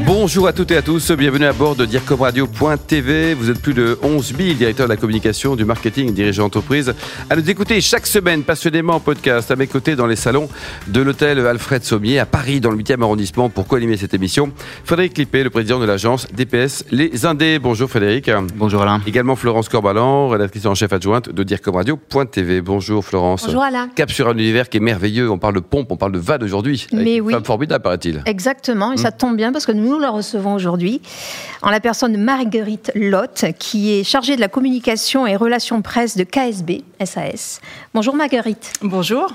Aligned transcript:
Bonjour 0.00 0.48
à 0.48 0.52
toutes 0.52 0.70
et 0.70 0.76
à 0.76 0.82
tous, 0.82 1.12
bienvenue 1.12 1.44
à 1.44 1.52
bord 1.52 1.76
de 1.76 1.84
DIRCOMRadio.tv. 1.84 3.34
Vous 3.34 3.50
êtes 3.50 3.60
plus 3.60 3.74
de 3.74 3.98
11 4.02 4.34
000 4.36 4.54
directeurs 4.54 4.86
de 4.86 4.92
la 4.92 4.96
communication, 4.96 5.54
du 5.54 5.64
marketing 5.64 6.08
et 6.08 6.12
dirigeants 6.12 6.44
d'entreprise 6.44 6.94
à 7.30 7.36
nous 7.36 7.48
écouter 7.48 7.80
chaque 7.80 8.06
semaine 8.06 8.42
passionnément 8.42 8.94
en 8.94 9.00
podcast 9.00 9.50
à 9.50 9.56
mes 9.56 9.66
côtés 9.66 9.94
dans 9.94 10.06
les 10.06 10.16
salons 10.16 10.48
de 10.88 11.00
l'hôtel 11.00 11.38
Alfred 11.46 11.84
Sommier 11.84 12.18
à 12.18 12.26
Paris 12.26 12.60
dans 12.60 12.70
le 12.70 12.78
8e 12.78 13.02
arrondissement 13.02 13.48
pour 13.48 13.66
co-animer 13.66 13.96
cette 13.96 14.14
émission. 14.14 14.52
Frédéric 14.84 15.18
Lippé, 15.18 15.44
le 15.44 15.50
président 15.50 15.78
de 15.78 15.84
l'agence 15.84 16.26
DPS 16.32 16.84
Les 16.90 17.26
Indés. 17.26 17.58
Bonjour 17.58 17.88
Frédéric. 17.88 18.30
Bonjour 18.56 18.82
Alain. 18.82 19.00
Également 19.06 19.36
Florence 19.36 19.68
Corbalan, 19.68 20.28
rédactrice 20.28 20.66
en 20.66 20.74
chef 20.74 20.92
adjointe 20.92 21.28
de 21.28 21.42
DIRCOMRadio.tv. 21.42 22.60
Bonjour 22.62 23.04
Florence. 23.04 23.44
Bonjour 23.44 23.62
Alain. 23.62 23.88
Cap 23.94 24.10
sur 24.10 24.28
un 24.28 24.36
univers 24.36 24.68
qui 24.68 24.78
est 24.78 24.80
merveilleux. 24.80 25.30
On 25.30 25.38
parle 25.38 25.54
de 25.54 25.60
pompe, 25.60 25.92
on 25.92 25.96
parle 25.96 26.12
de 26.12 26.18
vanne 26.18 26.42
aujourd'hui. 26.42 26.86
Mais 26.92 27.20
oui. 27.20 27.32
Femme 27.32 27.44
formidable 27.44 27.82
paraît-il. 27.82 28.22
Exactement, 28.26 28.92
et 28.92 28.96
ça 28.96 29.12
tombe 29.12 29.36
bien 29.36 29.52
parce 29.52 29.66
que 29.66 29.72
nous 29.72 29.81
la 29.98 30.10
recevons 30.10 30.54
aujourd'hui 30.54 31.00
en 31.62 31.70
la 31.70 31.80
personne 31.80 32.12
de 32.12 32.18
Marguerite 32.18 32.92
Lotte, 32.94 33.46
qui 33.58 33.92
est 33.92 34.04
chargée 34.04 34.36
de 34.36 34.40
la 34.40 34.48
communication 34.48 35.26
et 35.26 35.36
relations 35.36 35.82
presse 35.82 36.16
de 36.16 36.24
KSB 36.24 36.82
SAS. 37.04 37.60
Bonjour 37.94 38.14
Marguerite. 38.14 38.72
Bonjour. 38.82 39.32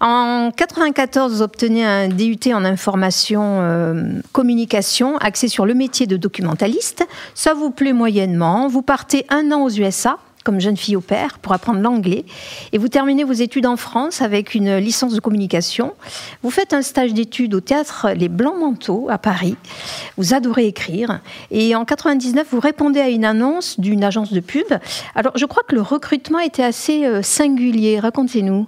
En 0.00 0.50
94, 0.50 1.32
vous 1.32 1.42
obtenez 1.42 1.84
un 1.84 2.08
DUT 2.08 2.52
en 2.52 2.64
information 2.64 3.60
euh, 3.60 4.20
communication 4.32 5.16
axé 5.18 5.48
sur 5.48 5.66
le 5.66 5.74
métier 5.74 6.06
de 6.06 6.16
documentaliste. 6.16 7.06
Ça 7.34 7.54
vous 7.54 7.70
plaît 7.70 7.92
moyennement. 7.92 8.68
Vous 8.68 8.82
partez 8.82 9.24
un 9.28 9.52
an 9.52 9.62
aux 9.62 9.70
USA 9.70 10.18
comme 10.44 10.60
jeune 10.60 10.76
fille 10.76 10.94
au 10.94 11.00
père 11.00 11.38
pour 11.40 11.52
apprendre 11.52 11.80
l'anglais. 11.80 12.24
Et 12.72 12.78
vous 12.78 12.88
terminez 12.88 13.24
vos 13.24 13.32
études 13.32 13.66
en 13.66 13.76
France 13.76 14.22
avec 14.22 14.54
une 14.54 14.76
licence 14.76 15.14
de 15.14 15.20
communication. 15.20 15.94
Vous 16.42 16.50
faites 16.50 16.72
un 16.74 16.82
stage 16.82 17.14
d'études 17.14 17.54
au 17.54 17.60
théâtre 17.60 18.08
Les 18.16 18.28
Blancs 18.28 18.58
Manteaux 18.58 19.08
à 19.10 19.18
Paris. 19.18 19.56
Vous 20.16 20.34
adorez 20.34 20.66
écrire. 20.66 21.20
Et 21.50 21.74
en 21.74 21.84
99, 21.84 22.46
vous 22.50 22.60
répondez 22.60 23.00
à 23.00 23.08
une 23.08 23.24
annonce 23.24 23.80
d'une 23.80 24.04
agence 24.04 24.32
de 24.32 24.40
pub. 24.40 24.66
Alors, 25.14 25.32
je 25.36 25.46
crois 25.46 25.62
que 25.66 25.74
le 25.74 25.80
recrutement 25.80 26.38
était 26.38 26.62
assez 26.62 27.04
euh, 27.04 27.22
singulier. 27.22 27.98
Racontez-nous. 27.98 28.66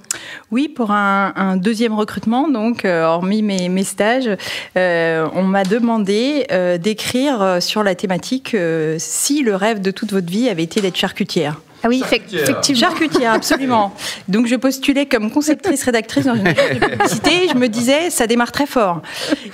Oui, 0.50 0.68
pour 0.68 0.90
un, 0.90 1.56
deuxième 1.56 1.94
recrutement, 1.94 2.48
donc, 2.48 2.84
euh, 2.84 3.04
hormis 3.04 3.42
mes, 3.42 3.84
stages, 3.84 4.30
euh, 4.76 5.28
on 5.34 5.42
m'a 5.42 5.64
demandé 5.64 6.46
d'écrire 6.80 7.58
sur 7.60 7.82
la 7.82 7.94
thématique 7.94 8.56
si 8.98 9.42
le 9.42 9.54
rêve 9.54 9.80
de 9.80 9.90
toute 9.90 10.12
votre 10.12 10.30
vie 10.30 10.48
avait 10.48 10.62
été 10.62 10.80
d'être 10.80 10.96
charcutière. 10.96 11.60
Ah 11.86 11.88
oui, 11.88 12.02
effectivement. 12.04 12.80
Charcutière, 12.80 13.32
absolument. 13.32 13.94
Donc 14.28 14.46
je 14.46 14.56
postulais 14.56 15.06
comme 15.06 15.30
conceptrice 15.30 15.84
rédactrice 15.84 16.24
dans 16.26 16.34
une 16.34 16.46
agence 16.48 16.70
de 16.80 16.86
publicité. 16.86 17.30
Je 17.48 17.54
me 17.56 17.68
disais, 17.68 18.10
ça 18.10 18.26
démarre 18.26 18.50
très 18.50 18.66
fort. 18.66 19.02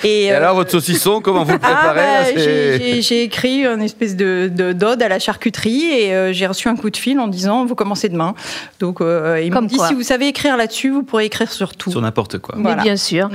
Et, 0.02 0.32
euh, 0.32 0.38
alors, 0.38 0.54
votre 0.54 0.70
saucisson, 0.70 1.20
comment 1.20 1.44
vous 1.44 1.52
le 1.52 1.58
ah, 1.62 1.66
préparez 1.92 2.34
bah, 2.34 3.00
j'ai- 3.00 3.22
écrit 3.24 3.66
une 3.66 3.82
espèce 3.82 4.16
de 4.16 4.50
de- 4.50 4.72
d'ode 4.72 5.02
à 5.02 5.08
la 5.08 5.18
charcuterie 5.18 5.84
et 5.90 6.14
euh, 6.14 6.32
j'ai 6.32 6.46
reçu 6.46 6.68
un 6.68 6.76
coup 6.76 6.88
de 6.90 6.96
fil 6.96 7.20
en 7.20 7.28
disant 7.28 7.66
vous 7.66 7.74
commencez 7.74 8.08
demain. 8.08 8.34
Donc 8.80 9.00
euh, 9.00 9.40
il 9.44 9.52
me 9.52 9.66
dit 9.66 9.78
si 9.86 9.92
vous 9.94 10.02
savez 10.02 10.28
écrire 10.28 10.56
là-dessus, 10.56 10.90
vous 10.90 11.02
pourrez 11.02 11.26
écrire 11.26 11.52
sur 11.52 11.76
tout. 11.76 11.90
Sur 11.90 12.00
n'importe 12.00 12.38
quoi. 12.38 12.54
Mais 12.56 12.62
Voilà. 12.62 12.82
bien 12.82 12.96
sûr. 12.96 13.28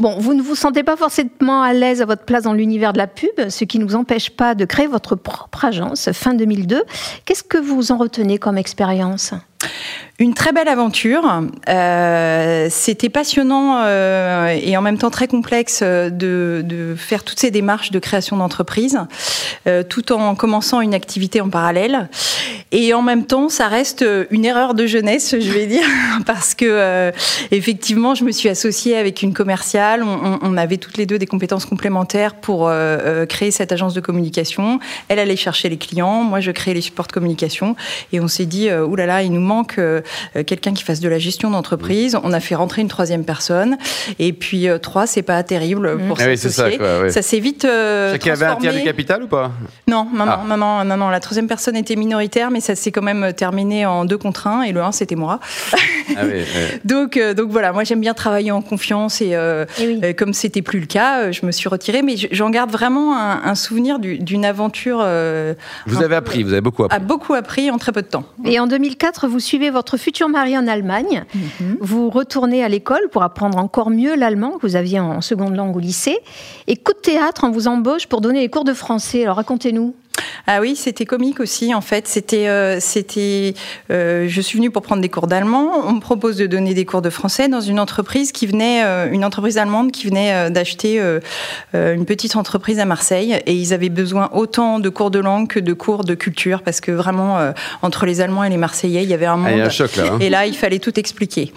Bon, 0.00 0.18
vous 0.18 0.34
ne 0.34 0.42
vous 0.42 0.56
sentez 0.56 0.82
pas 0.82 0.96
forcément 0.96 1.62
à 1.62 1.72
l'aise 1.72 2.02
à 2.02 2.04
votre 2.04 2.24
place 2.24 2.42
dans 2.42 2.52
l'univers 2.52 2.92
de 2.92 2.98
la 2.98 3.06
pub, 3.06 3.48
ce 3.48 3.64
qui 3.64 3.78
ne 3.78 3.84
vous 3.84 3.94
empêche 3.94 4.30
pas 4.30 4.54
de 4.56 4.64
créer 4.64 4.88
votre 4.88 5.14
propre 5.14 5.64
agence 5.64 6.10
fin 6.12 6.34
2002. 6.34 6.82
Qu'est-ce 7.24 7.44
que 7.44 7.58
vous 7.58 7.92
en 7.92 7.96
retenez 7.96 8.38
comme 8.38 8.58
expérience? 8.58 9.34
Une 10.18 10.34
très 10.34 10.52
belle 10.52 10.68
aventure. 10.68 11.42
Euh, 11.68 12.68
C'était 12.70 13.08
passionnant 13.08 13.82
euh, 13.82 14.48
et 14.48 14.76
en 14.76 14.82
même 14.82 14.98
temps 14.98 15.10
très 15.10 15.26
complexe 15.26 15.80
euh, 15.82 16.10
de, 16.10 16.94
faire 16.96 17.24
toutes 17.24 17.40
ces 17.40 17.50
démarches 17.50 17.90
de 17.90 17.98
création 17.98 18.36
d'entreprise, 18.36 18.98
tout 19.88 20.12
en 20.12 20.34
commençant 20.34 20.80
une 20.80 20.94
activité 20.94 21.40
en 21.40 21.48
parallèle. 21.48 22.08
Et 22.76 22.92
en 22.92 23.02
même 23.02 23.24
temps, 23.24 23.48
ça 23.48 23.68
reste 23.68 24.04
une 24.32 24.44
erreur 24.44 24.74
de 24.74 24.84
jeunesse, 24.84 25.36
je 25.38 25.50
vais 25.52 25.66
dire, 25.66 25.84
parce 26.26 26.54
que 26.54 26.64
euh, 26.68 27.12
effectivement, 27.52 28.16
je 28.16 28.24
me 28.24 28.32
suis 28.32 28.48
associée 28.48 28.96
avec 28.96 29.22
une 29.22 29.32
commerciale. 29.32 30.02
On, 30.02 30.56
avait 30.56 30.76
toutes 30.76 30.96
les 30.98 31.06
deux 31.06 31.18
des 31.18 31.26
compétences 31.26 31.66
complémentaires 31.66 32.34
pour 32.34 32.66
euh, 32.68 32.72
euh, 32.72 33.26
créer 33.26 33.52
cette 33.52 33.70
agence 33.70 33.94
de 33.94 34.00
communication. 34.00 34.80
Elle 35.08 35.20
allait 35.20 35.36
chercher 35.36 35.68
les 35.68 35.76
clients, 35.76 36.22
moi 36.24 36.40
je 36.40 36.50
créais 36.50 36.74
les 36.74 36.80
supports 36.80 37.06
de 37.06 37.12
communication, 37.12 37.76
et 38.12 38.18
on 38.20 38.26
s'est 38.28 38.44
dit, 38.46 38.68
euh, 38.68 38.84
oulala, 38.84 39.22
il 39.22 39.32
nous 39.32 39.40
manque 39.40 39.78
euh, 39.78 40.00
euh, 40.36 40.42
quelqu'un 40.42 40.72
qui 40.74 40.82
fasse 40.82 40.98
de 41.00 41.08
la 41.08 41.18
gestion 41.20 41.50
d'entreprise. 41.50 42.16
On 42.24 42.32
a 42.32 42.40
fait 42.40 42.54
rentrer 42.56 42.82
une 42.82 42.88
troisième 42.88 43.24
personne, 43.24 43.76
et 44.18 44.32
puis 44.32 44.68
euh, 44.68 44.78
trois, 44.78 45.06
c'est 45.06 45.22
pas 45.22 45.42
terrible 45.44 45.96
pour 46.08 46.18
Ah 46.20 46.24
oui, 46.28 46.36
c'est 46.36 46.48
ça, 46.50 46.64
s'associer. 46.64 46.78
quoi, 46.78 47.00
ouais. 47.02 47.10
Ça 47.10 47.22
s'est 47.22 47.38
vite 47.40 47.64
euh, 47.64 48.12
Chacun 48.12 48.32
avait 48.32 48.44
un 48.46 48.48
tiers 48.56 48.72
du 48.72 48.78
transformé. 48.78 48.84
capital 48.84 49.22
ou 49.22 49.28
pas? 49.28 49.52
Non, 49.86 50.08
non, 50.12 50.24
Ah. 50.28 50.40
non, 50.48 50.56
non, 50.56 50.78
non, 50.78 50.84
non, 50.84 50.96
non, 50.96 51.08
la 51.10 51.20
troisième 51.20 51.46
personne 51.46 51.76
était 51.76 51.96
minoritaire, 51.96 52.50
mais 52.50 52.60
ça 52.64 52.74
s'est 52.74 52.90
quand 52.90 53.02
même 53.02 53.32
terminé 53.32 53.86
en 53.86 54.04
deux 54.04 54.18
contre 54.18 54.46
un, 54.46 54.62
et 54.62 54.72
le 54.72 54.82
un, 54.82 54.92
c'était 54.92 55.14
moi. 55.16 55.40
Ah 56.16 56.20
oui. 56.24 56.42
Donc, 56.84 57.16
euh, 57.16 57.34
donc 57.34 57.50
voilà, 57.50 57.72
moi 57.72 57.84
j'aime 57.84 58.00
bien 58.00 58.14
travailler 58.14 58.50
en 58.50 58.60
confiance, 58.62 59.20
et, 59.20 59.34
euh, 59.34 59.64
Eh 59.80 59.86
oui. 59.86 60.00
euh, 60.04 60.12
comme 60.12 60.32
c'était 60.34 60.62
plus 60.62 60.80
le 60.80 60.86
cas, 60.86 61.20
euh, 61.22 61.32
je 61.32 61.44
me 61.46 61.52
suis 61.52 61.68
retirée, 61.68 62.02
mais 62.02 62.16
je- 62.16 62.28
j'en 62.30 62.50
garde 62.50 62.70
vraiment 62.70 63.16
un, 63.16 63.42
un 63.44 63.54
souvenir 63.54 63.98
du- 63.98 64.18
d'une 64.18 64.44
aventure. 64.44 64.98
euh, 65.02 65.54
Vous 65.86 65.98
avez 65.98 66.08
peu- 66.08 66.14
appris, 66.16 66.42
vous 66.42 66.52
avez 66.52 66.60
beaucoup 66.60 66.84
appris. 66.84 66.96
a 66.96 67.00
beaucoup 67.00 67.34
appris 67.34 67.70
en 67.70 67.78
très 67.78 67.92
peu 67.92 68.02
de 68.02 68.06
temps. 68.08 68.24
Et 68.44 68.58
en 68.60 68.66
2004, 68.66 69.28
vous 69.28 69.40
suivez 69.40 69.70
votre 69.70 69.96
futur 69.96 70.28
mari 70.28 70.56
en 70.58 70.66
Allemagne. 70.66 71.24
Vous 71.80 72.10
retournez 72.10 72.62
à 72.64 72.68
l'école 72.68 73.08
pour 73.10 73.22
apprendre 73.22 73.58
encore 73.58 73.90
mieux 73.90 74.14
l'allemand 74.16 74.52
que 74.52 74.66
vous 74.66 74.76
aviez 74.76 75.00
en 75.00 75.20
seconde 75.20 75.54
langue 75.56 75.76
au 75.76 75.80
lycée. 75.80 76.18
Et 76.66 76.76
coup 76.76 76.92
de 76.92 76.98
théâtre, 76.98 77.42
on 77.44 77.50
vous 77.50 77.68
embauche 77.68 78.06
pour 78.06 78.20
donner 78.20 78.40
les 78.40 78.48
cours 78.48 78.64
de 78.64 78.74
français. 78.74 79.22
Alors 79.24 79.36
racontez-nous. 79.36 79.94
Ah 80.46 80.60
oui, 80.60 80.76
c'était 80.76 81.06
comique 81.06 81.40
aussi 81.40 81.74
en 81.74 81.80
fait. 81.80 82.06
C'était, 82.06 82.48
euh, 82.48 82.78
c'était. 82.78 83.54
euh, 83.90 84.26
je 84.28 84.40
suis 84.42 84.58
venue 84.58 84.70
pour 84.70 84.82
prendre 84.82 85.00
des 85.00 85.08
cours 85.08 85.26
d'allemand. 85.26 85.70
On 85.86 85.92
me 85.94 86.00
propose 86.00 86.36
de 86.36 86.46
donner 86.46 86.74
des 86.74 86.84
cours 86.84 87.00
de 87.02 87.08
français 87.10 87.48
dans 87.48 87.62
une 87.62 87.80
entreprise 87.80 88.30
qui 88.30 88.46
venait, 88.46 88.84
euh, 88.84 89.08
une 89.10 89.24
entreprise 89.24 89.56
allemande 89.56 89.90
qui 89.90 90.06
venait 90.06 90.32
euh, 90.34 90.50
d'acheter 90.50 91.00
euh, 91.00 91.20
euh, 91.74 91.94
une 91.94 92.04
petite 92.04 92.36
entreprise 92.36 92.78
à 92.78 92.84
Marseille 92.84 93.40
et 93.46 93.54
ils 93.54 93.72
avaient 93.72 93.88
besoin 93.88 94.28
autant 94.34 94.78
de 94.80 94.88
cours 94.90 95.10
de 95.10 95.18
langue 95.18 95.48
que 95.48 95.60
de 95.60 95.72
cours 95.72 96.04
de 96.04 96.14
culture 96.14 96.62
parce 96.62 96.80
que 96.80 96.92
vraiment 96.92 97.38
euh, 97.38 97.52
entre 97.82 98.04
les 98.04 98.20
Allemands 98.20 98.44
et 98.44 98.50
les 98.50 98.58
Marseillais, 98.58 99.02
il 99.02 99.08
y 99.08 99.14
avait 99.14 99.24
un 99.26 99.36
monde. 99.38 99.46
Ah, 99.48 99.52
il 99.52 99.58
y 99.58 99.62
a 99.62 99.66
un 99.66 99.70
choc 99.70 99.96
là. 99.96 100.04
hein. 100.12 100.18
Et 100.20 100.28
là, 100.28 100.46
il 100.46 100.54
fallait 100.56 100.78
tout 100.78 100.98
expliquer. 101.00 101.52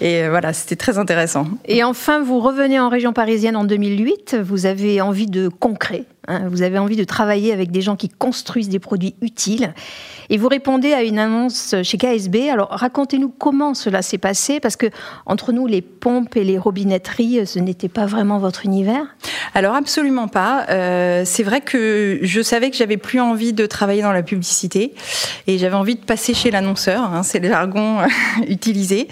Et 0.00 0.22
euh, 0.24 0.30
voilà, 0.30 0.52
c'était 0.54 0.76
très 0.76 0.96
intéressant. 0.96 1.46
Et 1.66 1.84
enfin, 1.84 2.22
vous 2.22 2.40
revenez 2.40 2.80
en 2.80 2.88
région 2.88 3.12
parisienne 3.12 3.56
en 3.56 3.64
2008. 3.64 4.36
Vous 4.42 4.64
avez 4.66 5.02
envie 5.02 5.26
de 5.26 5.48
concret. 5.48 6.04
Hein. 6.28 6.48
vous 6.48 6.62
avez 6.62 6.78
envie 6.78 6.96
de 6.96 7.04
travailler 7.04 7.52
avec 7.52 7.70
des 7.70 7.80
gens 7.80 7.96
qui 7.96 8.08
construisent 8.08 8.68
des 8.68 8.78
produits 8.78 9.14
utiles. 9.20 9.74
Et 10.30 10.38
vous 10.38 10.48
répondez 10.48 10.92
à 10.92 11.02
une 11.02 11.18
annonce 11.18 11.74
chez 11.82 11.98
KSB. 11.98 12.48
Alors, 12.50 12.68
racontez-nous 12.70 13.28
comment 13.28 13.74
cela 13.74 14.02
s'est 14.02 14.18
passé, 14.18 14.60
parce 14.60 14.76
que 14.76 14.86
entre 15.26 15.52
nous, 15.52 15.66
les 15.66 15.82
pompes 15.82 16.36
et 16.36 16.44
les 16.44 16.58
robinetteries, 16.58 17.46
ce 17.46 17.58
n'était 17.58 17.88
pas 17.88 18.06
vraiment 18.06 18.38
votre 18.38 18.64
univers? 18.64 19.14
Alors 19.54 19.76
absolument 19.76 20.26
pas. 20.26 20.66
Euh, 20.70 21.22
c'est 21.24 21.44
vrai 21.44 21.60
que 21.60 22.18
je 22.22 22.42
savais 22.42 22.70
que 22.70 22.76
j'avais 22.76 22.96
plus 22.96 23.20
envie 23.20 23.52
de 23.52 23.66
travailler 23.66 24.02
dans 24.02 24.12
la 24.12 24.22
publicité 24.22 24.94
et 25.46 25.58
j'avais 25.58 25.76
envie 25.76 25.94
de 25.94 26.04
passer 26.04 26.34
chez 26.34 26.50
l'annonceur. 26.50 27.02
hein, 27.02 27.22
c'est 27.22 27.38
le 27.38 27.48
jargon 27.48 28.00
euh, 28.00 28.06
utilisé. 28.48 29.08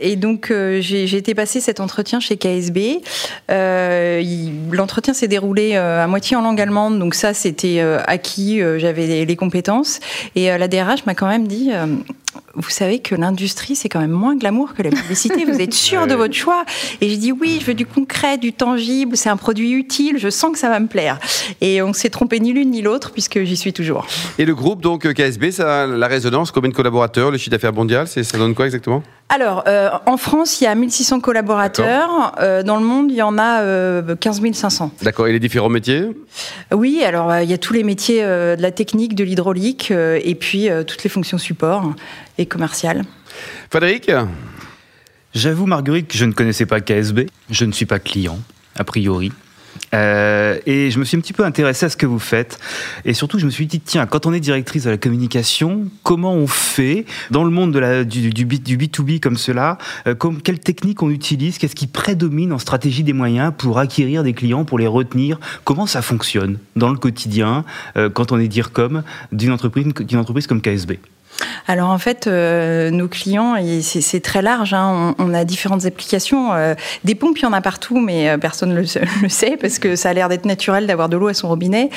Et 0.00 0.16
donc 0.16 0.50
euh, 0.50 0.80
j'ai 0.80 1.16
été 1.16 1.34
passer 1.34 1.60
cet 1.60 1.80
entretien 1.80 2.20
chez 2.20 2.36
KSB. 2.36 3.00
Euh, 3.50 4.22
L'entretien 4.70 5.14
s'est 5.14 5.28
déroulé 5.28 5.72
euh, 5.74 6.02
à 6.02 6.06
moitié 6.06 6.36
en 6.36 6.42
langue 6.42 6.60
allemande, 6.60 6.98
donc 6.98 7.14
ça 7.14 7.34
c'était 7.34 7.80
acquis. 8.06 8.60
J'avais 8.78 9.06
les, 9.06 9.26
les 9.26 9.36
compétences 9.36 10.00
et 10.34 10.46
la 10.46 10.68
DRH 10.68 11.06
m'a 11.06 11.14
quand 11.14 11.28
même 11.28 11.46
dit. 11.46 11.70
Vous 12.54 12.70
savez 12.70 12.98
que 12.98 13.14
l'industrie, 13.14 13.76
c'est 13.76 13.88
quand 13.88 14.00
même 14.00 14.10
moins 14.10 14.36
glamour 14.36 14.74
que 14.74 14.82
la 14.82 14.90
publicité. 14.90 15.44
Vous 15.44 15.60
êtes 15.60 15.74
sûr 15.74 16.06
de 16.08 16.14
votre 16.14 16.34
choix 16.34 16.64
Et 17.00 17.08
j'ai 17.08 17.16
dit 17.16 17.32
oui, 17.32 17.58
je 17.60 17.66
veux 17.66 17.74
du 17.74 17.86
concret, 17.86 18.38
du 18.38 18.52
tangible, 18.52 19.16
c'est 19.16 19.28
un 19.28 19.36
produit 19.36 19.72
utile, 19.72 20.18
je 20.18 20.28
sens 20.30 20.52
que 20.52 20.58
ça 20.58 20.68
va 20.68 20.80
me 20.80 20.88
plaire. 20.88 21.18
Et 21.60 21.82
on 21.82 21.92
s'est 21.92 22.10
trompé 22.10 22.40
ni 22.40 22.52
l'une 22.52 22.70
ni 22.70 22.82
l'autre 22.82 23.12
puisque 23.12 23.42
j'y 23.42 23.56
suis 23.56 23.72
toujours. 23.72 24.06
Et 24.38 24.44
le 24.44 24.54
groupe, 24.54 24.82
donc 24.82 25.12
KSB, 25.12 25.50
ça 25.50 25.82
a 25.82 25.86
la 25.86 26.06
résonance, 26.06 26.50
combien 26.50 26.70
de 26.70 26.74
collaborateurs, 26.74 27.30
le 27.30 27.38
chiffre 27.38 27.50
d'affaires 27.50 27.72
mondial, 27.72 28.08
ça 28.08 28.38
donne 28.38 28.54
quoi 28.54 28.66
exactement? 28.66 29.02
Alors, 29.32 29.62
euh, 29.68 29.90
en 30.06 30.16
France, 30.16 30.60
il 30.60 30.64
y 30.64 30.66
a 30.66 30.74
1600 30.74 31.20
collaborateurs. 31.20 32.34
Euh, 32.40 32.64
dans 32.64 32.76
le 32.76 32.84
monde, 32.84 33.12
il 33.12 33.16
y 33.16 33.22
en 33.22 33.38
a 33.38 33.60
euh, 33.60 34.16
15 34.16 34.42
500. 34.52 34.90
D'accord, 35.02 35.28
et 35.28 35.32
les 35.32 35.38
différents 35.38 35.68
métiers? 35.68 36.08
Oui, 36.72 37.02
alors 37.04 37.30
euh, 37.30 37.42
il 37.44 37.48
y 37.48 37.52
a 37.52 37.58
tous 37.58 37.72
les 37.72 37.84
métiers 37.84 38.22
de 38.24 38.60
la 38.60 38.72
technique, 38.72 39.14
de 39.14 39.22
l'hydraulique, 39.22 39.92
et 39.92 40.34
puis 40.34 40.68
toutes 40.86 41.04
les 41.04 41.10
fonctions 41.10 41.38
support 41.38 41.94
et 42.40 42.46
commerciales. 42.46 43.04
Frédéric 43.70 44.10
J'avoue, 45.32 45.66
Marguerite, 45.66 46.08
que 46.08 46.18
je 46.18 46.24
ne 46.24 46.32
connaissais 46.32 46.66
pas 46.66 46.80
KSB. 46.80 47.26
Je 47.50 47.64
ne 47.64 47.70
suis 47.70 47.86
pas 47.86 48.00
client, 48.00 48.40
a 48.76 48.82
priori. 48.82 49.30
Euh, 49.94 50.58
et 50.66 50.90
je 50.90 50.98
me 50.98 51.04
suis 51.04 51.16
un 51.16 51.20
petit 51.20 51.32
peu 51.32 51.44
intéressé 51.44 51.86
à 51.86 51.88
ce 51.88 51.96
que 51.96 52.06
vous 52.06 52.18
faites. 52.18 52.58
Et 53.04 53.14
surtout, 53.14 53.38
je 53.38 53.46
me 53.46 53.50
suis 53.50 53.66
dit, 53.66 53.78
tiens, 53.78 54.06
quand 54.06 54.26
on 54.26 54.32
est 54.32 54.40
directrice 54.40 54.84
de 54.84 54.90
la 54.90 54.96
communication, 54.96 55.86
comment 56.02 56.34
on 56.34 56.48
fait 56.48 57.06
dans 57.30 57.44
le 57.44 57.50
monde 57.50 57.72
de 57.72 57.78
la, 57.78 58.04
du, 58.04 58.30
du, 58.30 58.44
du 58.44 58.76
B2B 58.76 59.20
comme 59.20 59.36
cela 59.36 59.78
euh, 60.08 60.16
comme, 60.16 60.42
Quelles 60.42 60.58
techniques 60.58 61.00
on 61.02 61.10
utilise 61.10 61.58
Qu'est-ce 61.58 61.76
qui 61.76 61.86
prédomine 61.86 62.52
en 62.52 62.58
stratégie 62.58 63.04
des 63.04 63.12
moyens 63.12 63.52
pour 63.56 63.78
acquérir 63.78 64.24
des 64.24 64.32
clients, 64.32 64.64
pour 64.64 64.80
les 64.80 64.88
retenir 64.88 65.38
Comment 65.62 65.86
ça 65.86 66.02
fonctionne 66.02 66.58
dans 66.74 66.90
le 66.90 66.98
quotidien 66.98 67.64
euh, 67.96 68.10
quand 68.10 68.32
on 68.32 68.38
est 68.40 68.48
dire 68.48 68.72
comme 68.72 69.04
d'une 69.30 69.52
entreprise, 69.52 69.86
d'une 70.00 70.18
entreprise 70.18 70.48
comme 70.48 70.60
KSB 70.60 70.94
alors 71.66 71.90
en 71.90 71.98
fait, 71.98 72.26
euh, 72.26 72.90
nos 72.90 73.08
clients, 73.08 73.56
c'est 73.80 74.20
très 74.20 74.42
large. 74.42 74.74
Hein. 74.74 75.14
On, 75.18 75.30
on, 75.30 75.34
a 75.34 75.44
différentes 75.44 75.86
applications. 75.86 76.52
Euh, 76.52 76.74
des 77.04 77.14
pompes, 77.14 77.38
il 77.38 77.42
y 77.42 77.46
en 77.46 77.52
a 77.52 77.60
partout, 77.60 78.00
mais 78.00 78.28
euh, 78.28 78.38
personne 78.38 78.70
ne 78.70 78.80
le, 78.80 78.86
le, 79.22 79.28
sait 79.28 79.56
parce 79.60 79.78
que 79.78 79.96
ça 79.96 80.10
a 80.10 80.12
l'air 80.12 80.28
d'être 80.28 80.46
naturel 80.46 80.86
d'avoir 80.86 81.08
de 81.08 81.16
l'eau 81.16 81.28
à 81.28 81.34
son 81.34 81.48
robinet. 81.48 81.90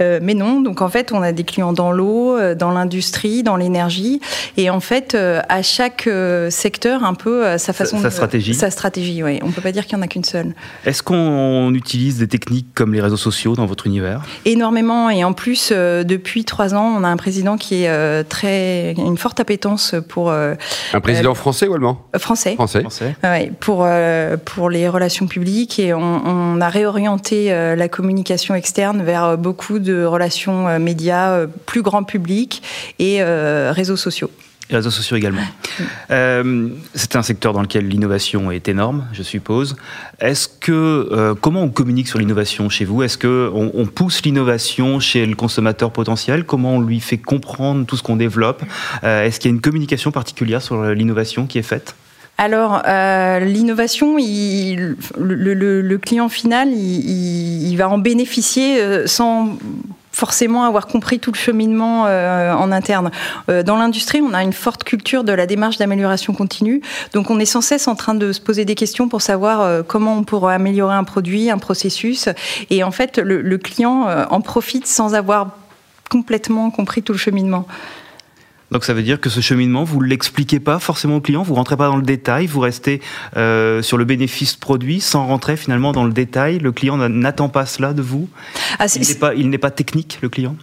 Euh, 0.00 0.18
mais 0.22 0.34
non, 0.34 0.60
donc 0.60 0.82
en 0.82 0.88
fait, 0.88 1.12
on 1.12 1.22
a 1.22 1.32
des 1.32 1.44
clients 1.44 1.72
dans 1.72 1.92
l'eau, 1.92 2.36
dans 2.54 2.72
l'industrie, 2.72 3.42
dans 3.42 3.56
l'énergie. 3.56 4.20
Et 4.56 4.70
en 4.70 4.80
fait, 4.80 5.14
à 5.14 5.62
chaque 5.62 6.08
secteur, 6.48 7.04
un 7.04 7.14
peu 7.14 7.58
sa 7.58 7.72
façon 7.72 7.98
sa, 7.98 8.04
sa 8.04 8.10
stratégie. 8.10 8.54
sa 8.54 8.70
stratégie, 8.70 9.22
oui. 9.22 9.38
On 9.42 9.48
ne 9.48 9.52
peut 9.52 9.60
pas 9.60 9.72
dire 9.72 9.86
qu'il 9.86 9.96
n'y 9.96 10.02
en 10.02 10.04
a 10.04 10.08
qu'une 10.08 10.24
seule. 10.24 10.54
Est-ce 10.84 11.02
qu'on 11.02 11.72
utilise 11.74 12.18
des 12.18 12.28
techniques 12.28 12.68
comme 12.74 12.94
les 12.94 13.00
réseaux 13.00 13.16
sociaux 13.16 13.54
dans 13.54 13.66
votre 13.66 13.86
univers? 13.86 14.22
Énormément. 14.44 15.10
Et 15.10 15.24
en 15.24 15.32
plus, 15.32 15.70
depuis 15.70 16.44
trois 16.44 16.74
ans, 16.74 16.94
on 16.98 17.04
a 17.04 17.08
un 17.08 17.16
président 17.16 17.56
qui 17.56 17.84
est 17.84 18.24
très 18.24 18.79
une 18.96 19.16
forte 19.16 19.40
appétence 19.40 19.94
pour. 20.08 20.30
Euh, 20.30 20.54
un 20.92 21.00
président 21.00 21.32
euh, 21.32 21.34
français 21.34 21.66
ou 21.68 21.74
allemand? 21.74 22.06
Français. 22.18 22.54
Français. 22.54 22.80
français. 22.80 23.16
Ouais, 23.22 23.52
pour, 23.60 23.84
euh, 23.84 24.36
pour 24.44 24.70
les 24.70 24.88
relations 24.88 25.26
publiques 25.26 25.78
et 25.78 25.94
on, 25.94 26.00
on 26.00 26.60
a 26.60 26.68
réorienté 26.68 27.52
euh, 27.52 27.76
la 27.76 27.88
communication 27.88 28.54
externe 28.54 29.02
vers 29.02 29.38
beaucoup 29.38 29.78
de 29.78 30.04
relations 30.04 30.78
médias, 30.78 31.46
plus 31.66 31.82
grand 31.82 32.04
public 32.04 32.62
et 32.98 33.22
réseaux 33.22 33.96
sociaux. 33.96 34.30
Les 34.70 34.76
réseaux 34.76 34.90
sociaux 34.90 35.16
également. 35.16 35.42
Euh, 36.10 36.68
c'est 36.94 37.16
un 37.16 37.22
secteur 37.22 37.52
dans 37.52 37.62
lequel 37.62 37.88
l'innovation 37.88 38.52
est 38.52 38.68
énorme, 38.68 39.06
je 39.12 39.24
suppose. 39.24 39.76
Est-ce 40.20 40.48
que 40.48 41.08
euh, 41.10 41.34
comment 41.34 41.62
on 41.62 41.70
communique 41.70 42.06
sur 42.06 42.20
l'innovation 42.20 42.68
chez 42.68 42.84
vous? 42.84 43.02
Est-ce 43.02 43.18
que 43.18 43.50
on, 43.52 43.72
on 43.74 43.86
pousse 43.86 44.22
l'innovation 44.22 45.00
chez 45.00 45.26
le 45.26 45.34
consommateur 45.34 45.90
potentiel? 45.90 46.44
Comment 46.44 46.76
on 46.76 46.80
lui 46.80 47.00
fait 47.00 47.18
comprendre 47.18 47.84
tout 47.84 47.96
ce 47.96 48.04
qu'on 48.04 48.16
développe? 48.16 48.62
Euh, 49.02 49.24
Est-ce 49.24 49.40
qu'il 49.40 49.50
y 49.50 49.52
a 49.52 49.56
une 49.56 49.60
communication 49.60 50.12
particulière 50.12 50.62
sur 50.62 50.84
l'innovation 50.84 51.46
qui 51.46 51.58
est 51.58 51.62
faite? 51.62 51.96
Alors, 52.38 52.82
euh, 52.86 53.40
l'innovation, 53.40 54.16
le, 54.16 54.96
le, 55.18 55.82
le, 55.82 55.98
client 55.98 56.28
final, 56.28 56.68
il, 56.68 57.68
il, 57.70 57.76
va 57.76 57.88
en 57.90 57.98
bénéficier 57.98 59.06
sans 59.06 59.58
forcément 60.12 60.64
avoir 60.64 60.86
compris 60.86 61.18
tout 61.18 61.32
le 61.32 61.36
cheminement 61.36 62.06
euh, 62.06 62.52
en 62.52 62.72
interne. 62.72 63.10
Euh, 63.48 63.62
dans 63.62 63.76
l'industrie, 63.76 64.20
on 64.20 64.34
a 64.34 64.42
une 64.42 64.52
forte 64.52 64.84
culture 64.84 65.24
de 65.24 65.32
la 65.32 65.46
démarche 65.46 65.78
d'amélioration 65.78 66.32
continue, 66.32 66.82
donc 67.14 67.30
on 67.30 67.38
est 67.38 67.44
sans 67.44 67.60
cesse 67.60 67.88
en 67.88 67.94
train 67.94 68.14
de 68.14 68.32
se 68.32 68.40
poser 68.40 68.64
des 68.64 68.74
questions 68.74 69.08
pour 69.08 69.22
savoir 69.22 69.60
euh, 69.60 69.82
comment 69.82 70.16
on 70.16 70.24
pourrait 70.24 70.54
améliorer 70.54 70.94
un 70.94 71.04
produit, 71.04 71.50
un 71.50 71.58
processus, 71.58 72.28
et 72.70 72.82
en 72.84 72.90
fait, 72.90 73.18
le 73.18 73.58
client 73.58 74.06
en 74.30 74.40
profite 74.40 74.86
sans 74.86 75.14
avoir 75.14 75.50
complètement 76.10 76.70
compris 76.70 77.02
tout 77.02 77.12
le 77.12 77.18
cheminement. 77.18 77.66
Donc 78.70 78.84
ça 78.84 78.94
veut 78.94 79.02
dire 79.02 79.20
que 79.20 79.28
ce 79.28 79.40
cheminement, 79.40 79.84
vous 79.84 80.00
ne 80.02 80.06
l'expliquez 80.06 80.60
pas 80.60 80.78
forcément 80.78 81.16
au 81.16 81.20
client, 81.20 81.42
vous 81.42 81.54
rentrez 81.54 81.76
pas 81.76 81.88
dans 81.88 81.96
le 81.96 82.02
détail, 82.02 82.46
vous 82.46 82.60
restez 82.60 83.00
euh, 83.36 83.82
sur 83.82 83.98
le 83.98 84.04
bénéfice 84.04 84.54
produit 84.54 85.00
sans 85.00 85.26
rentrer 85.26 85.56
finalement 85.56 85.92
dans 85.92 86.04
le 86.04 86.12
détail. 86.12 86.58
Le 86.58 86.70
client 86.70 86.96
n'attend 86.96 87.48
pas 87.48 87.66
cela 87.66 87.92
de 87.92 88.02
vous. 88.02 88.28
Ah, 88.78 88.86
il 88.94 89.08
n'est 89.08 89.14
pas, 89.14 89.34
il 89.34 89.50
n'est 89.50 89.58
pas 89.58 89.70
technique, 89.70 90.18
le 90.22 90.28
client? 90.28 90.56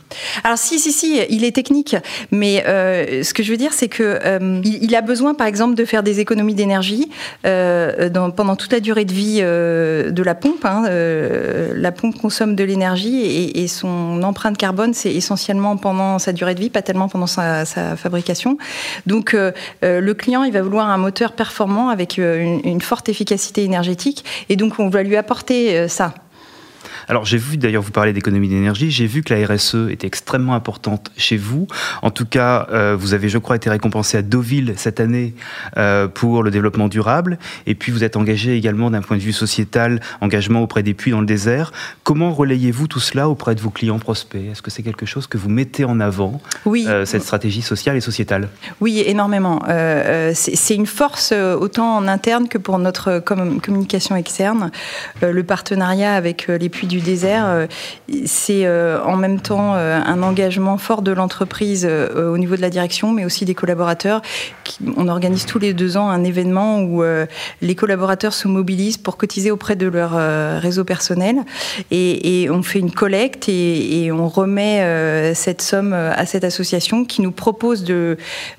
Alors 0.44 0.57
si, 0.57 0.80
si, 0.80 0.92
si, 0.92 1.19
il 1.30 1.44
est 1.44 1.51
technique, 1.51 1.95
mais 2.31 2.63
euh, 2.65 3.24
ce 3.24 3.33
que 3.33 3.44
je 3.44 3.51
veux 3.51 3.57
dire, 3.57 3.74
c'est 3.74 3.89
que 3.89 4.19
euh, 4.24 4.62
il, 4.63 4.83
il, 4.83 4.95
a 4.95 5.01
besoin, 5.01 5.33
par 5.33 5.48
exemple, 5.48 5.75
de 5.75 5.83
faire 5.83 6.03
des 6.03 6.19
économies 6.19 6.56
d'énergie 6.56 7.10
euh, 7.45 8.10
pendant 8.31 8.56
toute 8.56 8.71
la 8.71 8.80
durée 8.80 9.06
de 9.06 9.13
vie 9.13 9.42
de 9.42 10.24
la 10.24 10.36
pompe. 10.36 10.65
Hein, 10.65 10.83
la 10.88 11.92
pompe 11.92 12.18
consomme 12.18 12.56
de 12.56 12.63
l'énergie 12.63 13.19
et, 13.21 13.63
et, 13.63 13.68
son 13.68 14.24
empreinte 14.24 14.57
carbone, 14.57 14.94
c'est 14.94 15.13
essentiellement 15.13 15.75
pendant 15.75 16.19
sa 16.19 16.31
durée 16.31 16.56
de 16.56 16.62
vie, 16.62 16.69
pas 16.69 16.81
tellement 16.81 17.10
pendant 17.10 17.27
sa, 17.27 17.65
sa 17.65 17.96
fabrication. 17.97 18.57
Donc 19.05 19.33
euh, 19.33 19.51
euh, 19.83 19.99
le 19.99 20.13
client, 20.13 20.44
il 20.44 20.53
va 20.53 20.61
vouloir 20.61 20.89
un 20.89 20.97
moteur 20.97 21.33
performant 21.33 21.89
avec 21.89 22.19
euh, 22.19 22.39
une, 22.39 22.61
une, 22.63 22.81
forte 22.81 23.09
efficacité 23.09 23.63
énergétique 23.63 24.23
et 24.49 24.55
donc 24.55 24.79
on 24.79 24.89
va 24.89 25.03
lui 25.03 25.15
apporter 25.15 25.88
ça. 25.88 26.13
Alors 27.09 27.24
j'ai 27.24 27.38
vu 27.38 27.56
d'ailleurs 27.57 27.83
vous 27.83 27.92
parler 27.92 28.12
d'économie 28.12 28.50
d'énergie, 28.50 28.92
j'ai 28.92 29.07
vu 29.07 29.24
que 29.24 29.33
la 29.33 29.48
RSE 29.48 29.89
était 29.89 30.07
extrêmement 30.07 30.56
importante 30.56 31.09
chez 31.15 31.38
vous. 31.38 31.68
En 32.01 32.12
tout 32.12 32.25
cas, 32.25 32.68
euh, 32.71 32.98
vous 33.00 33.13
avez 33.13 33.30
je 33.30 33.38
crois 33.38 33.56
été 33.56 33.69
récompensé 33.69 34.18
à 34.18 34.21
Deauville 34.21 34.74
cette 34.75 35.00
année 35.00 35.33
euh, 35.77 36.09
pour 36.09 36.44
le 36.44 36.51
développement 36.51 36.89
durable 36.89 37.39
et 37.65 37.75
puis 37.75 37.94
vous 37.94 38.04
êtes 38.04 38.18
engagé 38.18 38.57
également 38.57 38.92
d'un 38.92 39.01
point 39.01 39.15
de 39.15 39.21
vue 39.21 39.31
sociétal, 39.31 40.01
engagement 40.19 40.62
auprès 40.62 40.83
des 40.83 40.94
puits 40.94 41.12
dans 41.12 41.21
le 41.21 41.25
désert. 41.25 41.71
Comment 42.04 42.33
relayez-vous 42.33 42.88
tout 42.88 43.00
cela 43.00 43.30
auprès 43.30 43.56
de 43.56 43.62
vos 43.62 43.69
clients 43.69 44.00
prospects? 44.00 44.42
Est-ce 44.51 44.62
que 44.62 44.71
c'est 44.71 44.83
quelque 44.83 45.06
chose 45.06 45.27
que 45.27 45.38
vous 45.38 45.50
mettez 45.50 45.86
en 45.86 46.01
avant 46.01 46.42
Oui. 46.65 46.86
Euh, 46.88 47.06
cette 47.06 47.24
stratégie 47.24 47.62
sociale 47.62 47.95
et 47.95 48.01
sociétale? 48.01 48.50
Oui, 48.81 49.01
énormément. 49.06 49.62
C'est 50.33 50.75
une 50.75 50.86
force 50.86 51.31
autant 51.31 51.98
en 51.98 52.07
interne 52.07 52.50
que 52.50 52.57
pour 52.57 52.80
notre 52.80 53.19
com 53.19 53.62
communication 53.62 54.15
externe. 54.15 54.71
le 55.21 55.44
partenariat 55.44 56.13
avec 56.13 56.48
les 56.48 56.69
puits 56.69 56.88
du 56.88 56.96
désert, 57.01 57.45
euh, 57.45 57.67
c'est 58.25 58.65
euh, 58.65 59.01
en 59.03 59.15
même 59.15 59.39
temps 59.39 59.75
euh, 59.75 59.99
un 60.03 60.23
engagement 60.23 60.77
fort 60.77 61.01
de 61.01 61.11
l'entreprise 61.11 61.85
au 61.85 62.38
niveau 62.38 62.55
de 62.55 62.61
la 62.61 62.69
direction, 62.69 63.11
mais 63.11 63.25
aussi 63.25 63.45
des 63.45 63.55
collaborateurs. 63.55 64.21
On 64.95 65.07
organise 65.07 65.45
tous 65.45 65.59
les 65.59 65.73
deux 65.73 65.97
ans 65.97 66.09
un 66.09 66.23
événement 66.23 66.81
où 66.81 67.03
les 67.61 67.75
collaborateurs 67.75 68.33
se 68.33 68.47
mobilisent 68.47 68.97
pour 68.97 69.17
cotiser 69.17 69.51
auprès 69.51 69.75
de 69.75 69.88
leur 69.88 70.11
réseau 70.61 70.83
personnel 70.83 71.38
et, 71.91 72.47
on 72.51 72.63
fait 72.63 72.79
une 72.79 72.91
collecte 72.91 73.50
et 73.50 74.11
on 74.11 74.27
remet 74.27 75.33
cette 75.33 75.61
somme 75.61 75.93
à 75.93 76.25
cette 76.25 76.43
association 76.43 77.05
qui 77.05 77.21
nous 77.21 77.31
propose 77.31 77.83
de 77.83 78.17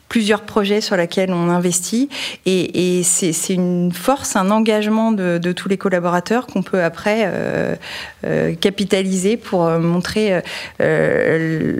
plusieurs 0.08 0.42
projets 0.42 0.80
sur 0.80 0.96
lesquels 0.96 1.32
on 1.32 1.50
investit 1.50 2.08
et, 2.46 2.98
et 2.98 3.02
c'est 3.02 3.54
une 3.54 3.92
force, 3.92 4.36
un 4.36 4.50
engagement 4.50 5.12
de, 5.12 5.38
de 5.38 5.52
tous 5.52 5.68
les 5.68 5.76
collaborateurs 5.76 6.46
qu'on 6.46 6.62
peut 6.62 6.82
après 6.82 7.24
euh, 7.26 7.76
euh, 8.24 8.54
capitaliser 8.54 9.36
pour 9.36 9.68
montrer 9.68 10.42
euh, 10.80 11.76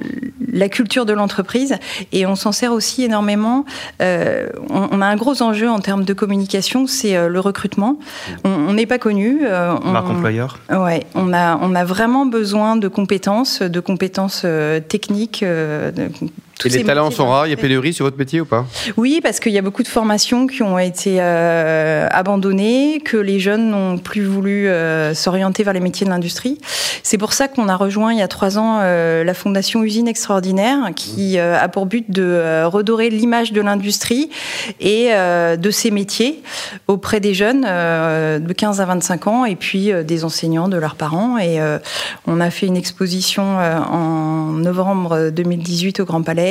la 0.53 0.69
culture 0.69 1.07
de 1.07 1.13
l'entreprise 1.13 1.77
et 2.13 2.27
on 2.27 2.37
s'en 2.37 2.53
sert 2.53 2.73
aussi 2.73 3.05
énormément. 3.05 3.65
Euh, 4.03 4.49
on, 4.71 4.89
on, 4.93 5.01
a 5.01 5.07
un 5.07 5.17
gros 5.17 5.43
enjeu 5.43 5.69
en 5.69 5.81
termes 5.81 6.05
de 6.05 6.13
communication, 6.13 6.87
c'est 6.87 7.29
le 7.29 7.41
recrutement. 7.41 7.99
On 8.45 8.73
n'est 8.73 8.87
pas 8.87 8.99
connu. 8.99 9.41
On, 9.47 9.91
Marque 9.91 10.11
employeur. 10.11 10.59
Ouais, 10.71 11.05
on 11.15 11.33
a 11.33 11.59
on 11.61 11.75
a 11.75 11.85
vraiment 11.85 12.27
besoin 12.27 12.77
de 12.77 12.89
compétences, 12.89 13.63
de 13.63 13.81
compétences 13.81 14.45
techniques. 14.89 15.43
De, 15.43 16.11
et 16.65 16.69
les 16.69 16.85
talents 16.85 17.11
sont 17.11 17.29
rares, 17.29 17.47
il 17.47 17.51
y 17.51 17.53
a 17.53 17.57
pénurie 17.57 17.93
sur 17.93 18.05
votre 18.05 18.19
métier 18.19 18.41
ou 18.41 18.45
pas? 18.45 18.67
Oui, 18.97 19.21
parce 19.23 19.41
qu'il 19.41 19.53
y 19.53 19.59
a 19.59 19.63
beaucoup 19.63 19.83
de 19.83 19.89
formations 19.89 20.47
qui 20.47 20.63
ont 20.63 20.79
été 20.79 21.19
euh, 21.21 22.07
abandonnées, 22.11 23.01
que 23.05 23.17
les 23.17 23.41
jeunes 23.41 23.71
n'ont 23.71 23.99
plus 23.99 24.25
voulu 24.25 24.69
euh, 24.69 25.15
s'orienter 25.15 25.63
vers 25.63 25.73
les 25.73 25.81
métiers 25.81 26.05
de 26.05 26.11
l'industrie. 26.11 26.59
C'est 27.03 27.19
pour 27.19 27.33
ça 27.33 27.49
qu'on 27.49 27.69
a 27.69 27.77
rejoint 27.77 28.13
il 28.13 28.19
y 28.19 28.23
a 28.23 28.29
trois 28.29 28.59
ans 28.59 28.79
euh, 28.81 29.25
la 29.25 29.35
Fondation 29.35 29.83
Usine 29.83 30.09
Extraordinaire, 30.09 30.91
qui 30.95 31.39
euh, 31.39 31.59
a 31.59 31.69
pour 31.69 31.87
but 31.87 32.11
de 32.11 32.65
redorer 32.65 33.11
l'image 33.11 33.53
de 33.53 33.61
l'industrie 33.61 34.31
et 34.81 35.11
de 35.11 35.71
ses 35.71 35.91
métiers 35.91 36.43
auprès 36.87 37.21
des 37.21 37.35
jeunes 37.35 37.63
de 37.63 38.53
15 38.53 38.81
à 38.81 38.85
25 38.85 39.27
ans 39.27 39.45
et 39.45 39.57
puis 39.57 39.91
des 40.05 40.25
enseignants, 40.25 40.69
de 40.69 40.77
leurs 40.77 40.95
parents. 40.95 41.39
Et 41.39 41.59
on 42.27 42.41
a 42.41 42.51
fait 42.51 42.67
une 42.67 42.77
exposition 42.77 43.59
en 43.59 44.53
novembre 44.53 45.31
2018 45.31 46.01
au 46.01 46.05
Grand 46.05 46.23
Palais, 46.23 46.48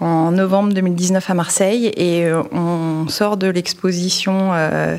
en 0.00 0.30
novembre 0.32 0.72
2019 0.72 1.30
à 1.30 1.34
Marseille, 1.34 1.92
et 1.96 2.26
on 2.52 3.06
sort 3.08 3.36
de 3.36 3.48
l'exposition 3.48 4.50
euh, 4.52 4.98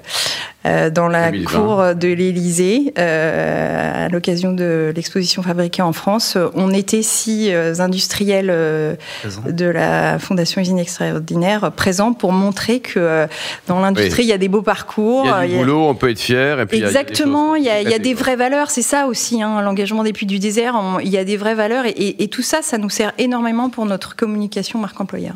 dans 0.66 1.08
la 1.08 1.32
2020. 1.32 1.52
cour 1.52 1.96
de 1.96 2.08
l'Élysée 2.08 2.94
euh, 2.98 4.06
à 4.06 4.10
l'occasion 4.10 4.54
de 4.54 4.92
l'exposition 4.96 5.44
fabriquée 5.44 5.82
en 5.82 5.94
France. 5.94 6.38
On 6.54 6.72
était 6.72 7.02
six 7.02 7.52
euh, 7.52 7.76
industriels 7.80 8.48
de 8.48 9.66
la 9.66 10.20
Fondation 10.20 10.62
Usine 10.62 10.80
Extraordinaire 10.80 11.72
présents 11.72 12.14
pour 12.14 12.32
montrer 12.32 12.80
que 12.80 13.28
dans 13.68 13.80
l'industrie, 13.80 14.22
oui. 14.22 14.26
il 14.26 14.30
y 14.30 14.34
a 14.34 14.38
des 14.38 14.48
beaux 14.48 14.62
parcours. 14.62 15.26
Il 15.26 15.30
y 15.30 15.32
a 15.32 15.42
du 15.42 15.48
il 15.48 15.52
y 15.54 15.56
a... 15.56 15.60
boulot, 15.60 15.88
on 15.88 15.96
peut 15.96 16.10
être 16.10 16.20
fier. 16.20 16.60
Et 16.60 16.66
puis 16.66 16.78
Exactement, 16.78 17.56
il 17.56 17.64
y 17.64 17.70
a, 17.70 17.82
il 17.82 17.90
y 17.90 17.94
a 17.94 18.00
des 18.00 18.14
vraies 18.14 18.36
valeurs. 18.36 18.70
C'est 18.70 18.82
ça 18.82 19.08
aussi, 19.08 19.42
hein, 19.42 19.62
l'engagement 19.62 20.04
des 20.04 20.14
puits 20.14 20.26
du 20.26 20.40
désert. 20.40 20.76
On, 20.76 21.00
il 21.00 21.10
y 21.10 21.18
a 21.18 21.24
des 21.24 21.38
vraies 21.38 21.56
valeurs 21.56 21.86
et, 21.86 21.90
et, 21.90 22.24
et, 22.24 22.28
tout 22.28 22.42
ça, 22.42 22.62
ça 22.62 22.78
nous 22.78 22.90
sert 22.90 23.14
énormément 23.18 23.70
pour 23.70 23.86
notre 23.86 24.16
communication 24.16 24.80
marque 24.80 25.00
employeur. 25.00 25.36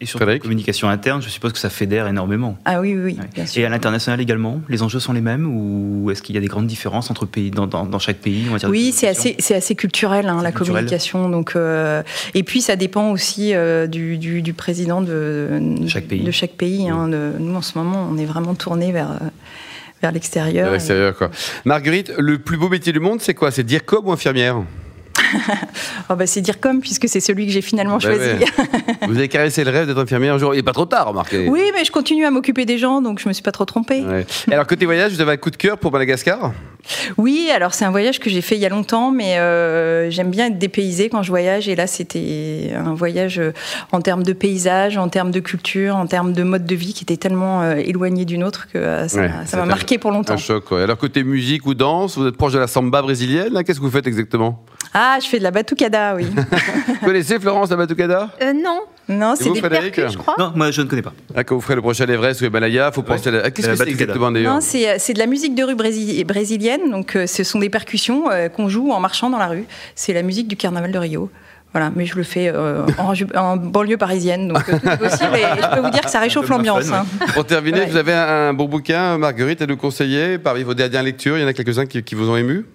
Et 0.00 0.06
sur 0.06 0.24
la 0.24 0.38
communication 0.38 0.88
interne, 0.88 1.22
je 1.22 1.28
suppose 1.28 1.52
que 1.52 1.58
ça 1.58 1.70
fédère 1.70 2.06
énormément. 2.06 2.56
Ah 2.64 2.80
oui, 2.80 2.94
oui, 2.94 3.16
oui 3.16 3.18
ouais. 3.36 3.44
Et 3.56 3.64
à 3.64 3.68
l'international 3.68 4.20
également 4.20 4.60
Les 4.70 4.82
enjeux 4.82 5.00
sont 5.00 5.12
les 5.12 5.20
mêmes 5.20 5.46
ou 5.46 6.10
est-ce 6.10 6.22
qu'il 6.22 6.34
y 6.34 6.38
a 6.38 6.40
des 6.40 6.46
grandes 6.46 6.66
différences 6.66 7.10
entre 7.10 7.26
pays 7.26 7.50
dans, 7.50 7.66
dans, 7.66 7.98
chaque 7.98 8.18
pays 8.18 8.46
Oui, 8.68 8.92
c'est 8.94 9.08
assez, 9.08 9.36
c'est 9.38 9.54
assez 9.54 9.74
culturel 9.74 10.28
hein, 10.28 10.40
la 10.42 10.52
communication. 10.52 11.28
Donc, 11.28 11.52
euh, 11.56 12.02
et 12.34 12.42
puis 12.42 12.60
ça 12.60 12.76
dépend 12.76 13.10
aussi 13.10 13.54
euh, 13.54 13.86
du, 13.86 14.16
du, 14.16 14.52
président 14.52 15.00
de 15.02 15.60
chaque 15.86 16.06
pays. 16.06 16.22
De 16.22 16.30
chaque 16.30 16.52
pays 16.52 16.88
hein. 16.88 17.08
nous, 17.08 17.54
en 17.54 17.62
ce 17.62 17.76
moment, 17.76 18.08
on 18.10 18.16
est 18.16 18.26
vraiment 18.26 18.54
tourné 18.54 18.92
vers 18.92 19.18
vers 20.02 20.12
l'extérieur. 20.12 20.64
Vers 20.64 20.72
l'extérieur, 20.72 21.16
quoi. 21.16 21.30
Marguerite, 21.64 22.12
le 22.18 22.38
plus 22.38 22.56
beau 22.56 22.68
métier 22.68 22.92
du 22.92 23.00
monde, 23.00 23.20
c'est 23.20 23.34
quoi? 23.34 23.50
C'est 23.50 23.64
dire 23.64 23.84
comme 23.84 24.06
ou 24.06 24.12
infirmière? 24.12 24.62
oh 26.10 26.14
bah 26.14 26.26
c'est 26.26 26.40
dire 26.40 26.60
comme, 26.60 26.80
puisque 26.80 27.08
c'est 27.08 27.20
celui 27.20 27.46
que 27.46 27.52
j'ai 27.52 27.62
finalement 27.62 27.98
bah 27.98 28.10
choisi. 28.10 28.44
Vous 29.08 29.16
avez 29.16 29.28
caressé 29.28 29.64
le 29.64 29.70
rêve 29.70 29.86
d'être 29.86 29.98
infirmière 29.98 30.34
un 30.34 30.38
jour. 30.38 30.54
Il 30.54 30.58
n'est 30.58 30.62
pas 30.62 30.72
trop 30.72 30.86
tard, 30.86 31.08
remarquez. 31.08 31.48
Oui, 31.48 31.62
mais 31.74 31.84
je 31.84 31.92
continue 31.92 32.24
à 32.24 32.30
m'occuper 32.30 32.64
des 32.64 32.78
gens, 32.78 33.00
donc 33.00 33.20
je 33.20 33.28
me 33.28 33.32
suis 33.32 33.42
pas 33.42 33.52
trop 33.52 33.64
trompée. 33.64 34.04
alors, 34.50 34.66
côté 34.66 34.86
voyage, 34.86 35.12
vous 35.12 35.20
avez 35.20 35.32
un 35.32 35.36
coup 35.36 35.50
de 35.50 35.56
cœur 35.56 35.78
pour 35.78 35.92
Madagascar? 35.92 36.52
Oui, 37.18 37.50
alors 37.54 37.74
c'est 37.74 37.84
un 37.84 37.90
voyage 37.90 38.20
que 38.20 38.30
j'ai 38.30 38.40
fait 38.40 38.56
il 38.56 38.60
y 38.60 38.66
a 38.66 38.68
longtemps, 38.68 39.10
mais 39.10 39.38
euh, 39.38 40.10
j'aime 40.10 40.30
bien 40.30 40.46
être 40.46 40.58
dépaysée 40.58 41.08
quand 41.08 41.22
je 41.22 41.28
voyage. 41.28 41.68
Et 41.68 41.76
là, 41.76 41.86
c'était 41.86 42.72
un 42.74 42.94
voyage 42.94 43.38
euh, 43.38 43.52
en 43.92 44.00
termes 44.00 44.22
de 44.22 44.32
paysage, 44.32 44.96
en 44.96 45.08
termes 45.08 45.30
de 45.30 45.40
culture, 45.40 45.96
en 45.96 46.06
termes 46.06 46.32
de 46.32 46.42
mode 46.42 46.64
de 46.64 46.74
vie 46.74 46.94
qui 46.94 47.04
était 47.04 47.16
tellement 47.16 47.62
euh, 47.62 47.76
éloigné 47.76 48.24
d'une 48.24 48.44
autre 48.44 48.68
que 48.72 49.06
ça 49.08 49.56
m'a 49.56 49.66
marqué 49.66 49.98
pour 49.98 50.10
longtemps. 50.10 50.34
Un 50.34 50.38
choc, 50.38 50.72
Alors, 50.72 50.98
côté 50.98 51.22
musique 51.24 51.66
ou 51.66 51.74
danse, 51.74 52.16
vous 52.16 52.26
êtes 52.26 52.36
proche 52.36 52.52
de 52.52 52.58
la 52.58 52.66
samba 52.66 53.02
brésilienne. 53.02 53.62
Qu'est-ce 53.64 53.78
que 53.78 53.84
vous 53.84 53.90
faites 53.90 54.06
exactement? 54.06 54.64
Ah, 54.92 55.09
je 55.20 55.26
fais 55.26 55.38
de 55.38 55.42
la 55.44 55.50
batucada, 55.50 56.14
oui. 56.14 56.26
vous 57.00 57.06
connaissez 57.06 57.38
Florence 57.40 57.70
la 57.70 57.76
batucada? 57.76 58.30
Euh, 58.42 58.52
Non. 58.52 58.80
Non, 59.08 59.34
c'est 59.36 59.50
des 59.50 59.60
percus, 59.60 60.12
je 60.12 60.18
crois. 60.18 60.36
Non, 60.38 60.52
moi 60.54 60.70
je 60.70 60.82
ne 60.82 60.86
connais 60.86 61.02
pas. 61.02 61.12
Ah, 61.34 61.42
quand 61.42 61.56
vous 61.56 61.60
ferez 61.60 61.74
le 61.74 61.80
prochain 61.80 62.06
Everest 62.06 62.40
ou 62.42 62.44
Himalaya, 62.44 62.90
il 62.92 62.94
faut 62.94 63.02
penser 63.02 63.28
à 63.28 63.50
Qu'est-ce 63.50 63.68
que 63.68 63.74
c'est 63.76 63.88
exactement 63.88 64.30
d'ailleurs? 64.30 64.54
Non, 64.54 64.60
c'est 64.60 65.12
de 65.12 65.18
la 65.18 65.26
musique 65.26 65.54
de 65.56 65.64
rue 65.64 65.74
brésilienne. 65.74 66.90
Donc, 66.90 67.16
euh, 67.16 67.26
ce 67.26 67.42
sont 67.42 67.58
des 67.58 67.70
percussions 67.70 68.30
euh, 68.30 68.48
qu'on 68.48 68.68
joue 68.68 68.92
en 68.92 69.00
marchant 69.00 69.28
dans 69.28 69.38
la 69.38 69.48
rue. 69.48 69.64
C'est 69.96 70.12
la 70.12 70.22
musique 70.22 70.46
du 70.46 70.56
carnaval 70.56 70.92
de 70.92 70.98
Rio. 70.98 71.28
Voilà, 71.72 71.92
mais 71.94 72.04
je 72.04 72.16
le 72.16 72.24
fais 72.24 72.50
euh, 72.52 72.84
en, 73.36 73.56
banlieue 73.56 73.96
parisienne, 73.96 74.48
donc 74.48 74.68
euh, 74.68 74.78
tout 74.78 74.88
est 74.88 74.96
possible. 74.96 75.36
Et 75.36 75.62
je 75.62 75.74
peux 75.74 75.80
vous 75.80 75.90
dire 75.90 76.00
que 76.00 76.10
ça 76.10 76.18
réchauffe 76.18 76.48
l'ambiance. 76.48 76.90
Hein. 76.90 77.06
Pour 77.34 77.46
terminer, 77.46 77.86
vous 77.86 77.96
avez 77.96 78.12
un, 78.12 78.52
bon 78.52 78.64
bouquin, 78.64 79.18
Marguerite, 79.18 79.62
à 79.62 79.66
nous 79.66 79.76
conseiller 79.76 80.38
parmi 80.38 80.64
vos 80.64 80.74
dernières 80.74 81.04
lectures. 81.04 81.38
Il 81.38 81.42
y 81.42 81.44
en 81.44 81.48
a 81.48 81.52
quelques-uns 81.52 81.86
qui, 81.86 82.14
vous 82.14 82.28
ont 82.28 82.36
ému? 82.36 82.66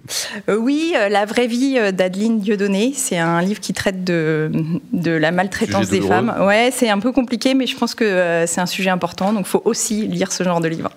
Euh, 0.49 0.55
Oui, 0.55 0.93
La 1.09 1.25
vraie 1.25 1.47
vie 1.47 1.77
d'Adeline 1.91 2.39
Dieudonné. 2.39 2.93
C'est 2.95 3.17
un 3.17 3.41
livre 3.41 3.59
qui 3.59 3.73
traite 3.73 4.05
de, 4.05 4.49
de 4.93 5.11
la 5.11 5.31
maltraitance 5.31 5.89
des 5.89 6.01
femmes. 6.01 6.33
Ouais, 6.41 6.69
c'est 6.71 6.89
un 6.89 6.99
peu 6.99 7.11
compliqué, 7.11 7.53
mais 7.53 7.67
je 7.67 7.75
pense 7.75 7.95
que 7.95 8.45
c'est 8.47 8.61
un 8.61 8.65
sujet 8.65 8.89
important, 8.89 9.33
donc 9.33 9.45
il 9.45 9.49
faut 9.49 9.61
aussi 9.65 10.07
lire 10.07 10.31
ce 10.31 10.43
genre 10.43 10.61
de 10.61 10.69
livre. 10.69 10.89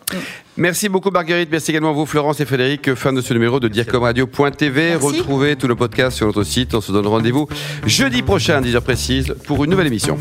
Merci 0.58 0.88
beaucoup, 0.88 1.12
Marguerite. 1.12 1.50
Merci 1.52 1.70
également 1.70 1.90
à 1.90 1.92
vous, 1.92 2.04
Florence 2.04 2.40
et 2.40 2.44
Frédéric. 2.44 2.92
Fin 2.94 3.12
de 3.12 3.20
ce 3.20 3.32
numéro 3.32 3.60
de 3.60 3.68
DIRCOMRadio.tv. 3.68 4.96
Retrouvez 4.96 5.54
tout 5.54 5.68
le 5.68 5.76
podcast 5.76 6.16
sur 6.16 6.26
notre 6.26 6.42
site. 6.42 6.74
On 6.74 6.80
se 6.80 6.90
donne 6.90 7.06
rendez-vous 7.06 7.46
jeudi 7.86 8.22
prochain 8.22 8.56
à 8.56 8.60
10h 8.60 8.80
précise 8.80 9.34
pour 9.46 9.62
une 9.62 9.70
nouvelle 9.70 9.86
émission. 9.86 10.18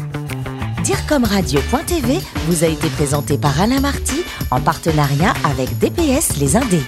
DIRCOMRadio.tv 0.83 2.19
vous 2.45 2.63
a 2.63 2.67
été 2.67 2.87
présenté 2.89 3.39
par 3.39 3.59
Alain 3.59 3.79
Marty 3.79 4.21
en 4.51 4.61
partenariat 4.61 5.33
avec 5.43 5.75
DPS 5.79 6.37
Les 6.39 6.55
Indés. 6.55 6.83